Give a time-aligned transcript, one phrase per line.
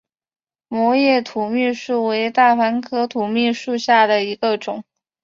[0.67, 4.83] 膜叶土蜜树为大戟科土蜜树属下的一个种。